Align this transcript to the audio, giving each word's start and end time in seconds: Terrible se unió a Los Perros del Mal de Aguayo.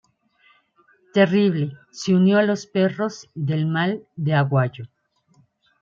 Terrible 1.13 1.77
se 1.91 2.15
unió 2.15 2.39
a 2.39 2.41
Los 2.41 2.65
Perros 2.65 3.29
del 3.35 3.67
Mal 3.67 4.03
de 4.15 4.33
Aguayo. 4.33 4.85